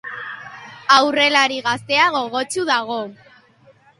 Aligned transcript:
Aurrelari 0.95 1.59
gaztea 1.67 2.07
gogotsu 2.17 2.65
dago. 2.73 2.99